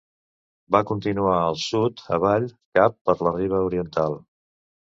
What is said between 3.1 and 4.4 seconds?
per la riba oriental.